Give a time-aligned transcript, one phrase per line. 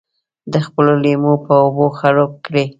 [0.51, 2.65] د خپلو لېمو په اوبو خړوب کړي.